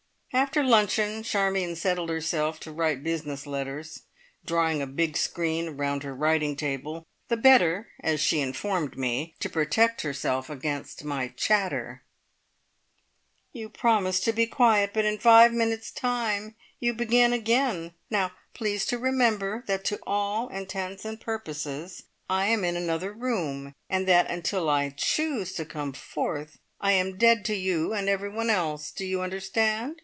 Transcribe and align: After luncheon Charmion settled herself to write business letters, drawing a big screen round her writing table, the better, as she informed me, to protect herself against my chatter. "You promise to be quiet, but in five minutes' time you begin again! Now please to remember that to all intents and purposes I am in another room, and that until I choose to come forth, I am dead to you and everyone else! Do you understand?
After 0.33 0.63
luncheon 0.63 1.23
Charmion 1.23 1.75
settled 1.75 2.09
herself 2.09 2.57
to 2.61 2.71
write 2.71 3.03
business 3.03 3.45
letters, 3.45 4.03
drawing 4.45 4.81
a 4.81 4.87
big 4.87 5.17
screen 5.17 5.71
round 5.75 6.03
her 6.03 6.15
writing 6.15 6.55
table, 6.55 7.05
the 7.27 7.35
better, 7.35 7.89
as 7.99 8.21
she 8.21 8.39
informed 8.39 8.97
me, 8.97 9.35
to 9.41 9.49
protect 9.49 10.03
herself 10.03 10.49
against 10.49 11.03
my 11.03 11.27
chatter. 11.27 12.05
"You 13.51 13.67
promise 13.67 14.21
to 14.21 14.31
be 14.31 14.47
quiet, 14.47 14.91
but 14.93 15.03
in 15.03 15.17
five 15.17 15.51
minutes' 15.51 15.91
time 15.91 16.55
you 16.79 16.93
begin 16.93 17.33
again! 17.33 17.93
Now 18.09 18.31
please 18.53 18.85
to 18.85 18.97
remember 18.97 19.65
that 19.67 19.83
to 19.85 19.99
all 20.07 20.47
intents 20.47 21.03
and 21.03 21.19
purposes 21.19 22.03
I 22.29 22.45
am 22.45 22.63
in 22.63 22.77
another 22.77 23.11
room, 23.11 23.75
and 23.89 24.07
that 24.07 24.31
until 24.31 24.69
I 24.69 24.91
choose 24.91 25.51
to 25.55 25.65
come 25.65 25.91
forth, 25.91 26.57
I 26.79 26.93
am 26.93 27.17
dead 27.17 27.43
to 27.45 27.53
you 27.53 27.91
and 27.91 28.07
everyone 28.07 28.49
else! 28.49 28.91
Do 28.91 29.05
you 29.05 29.21
understand? 29.21 29.97